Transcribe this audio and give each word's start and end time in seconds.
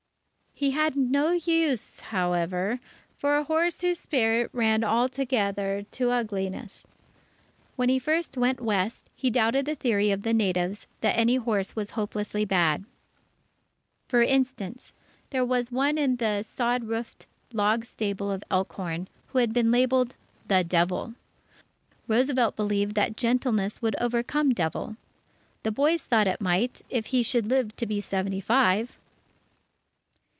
He 0.53 0.69
had 0.71 0.95
no 0.95 1.31
use, 1.31 2.01
however, 2.01 2.79
for 3.17 3.35
a 3.35 3.43
horse 3.45 3.81
whose 3.81 3.97
spirit 3.97 4.51
ran 4.53 4.83
altogether 4.83 5.87
to 5.89 6.11
ugliness. 6.11 6.85
When 7.75 7.89
he 7.89 7.97
first 7.97 8.37
went 8.37 8.61
West, 8.61 9.09
he 9.15 9.31
doubted 9.31 9.65
the 9.65 9.73
theory 9.73 10.11
of 10.11 10.21
the 10.21 10.35
natives 10.35 10.85
that 10.99 11.17
any 11.17 11.37
horse 11.37 11.75
was 11.75 11.91
hopelessly 11.91 12.45
bad. 12.45 12.85
For 14.07 14.21
instance, 14.21 14.93
there 15.31 15.43
was 15.43 15.71
one 15.71 15.97
in 15.97 16.17
the 16.17 16.43
sod 16.43 16.83
roofed 16.83 17.25
log 17.53 17.83
stable 17.83 18.29
of 18.29 18.43
Elkhorn, 18.51 19.07
who 19.29 19.39
had 19.39 19.53
been 19.53 19.71
labelled 19.71 20.13
The 20.47 20.63
Devil. 20.63 21.15
Roosevelt 22.07 22.55
believed 22.55 22.93
that 22.93 23.17
gentleness 23.17 23.81
would 23.81 23.95
overcome 23.99 24.53
Devil. 24.53 24.95
The 25.63 25.71
boys 25.71 26.03
thought 26.03 26.27
it 26.27 26.39
might, 26.39 26.83
if 26.87 27.07
he 27.07 27.23
should 27.23 27.47
live 27.47 27.75
to 27.77 27.87
be 27.87 27.99
seventy 27.99 28.41
five. 28.41 28.95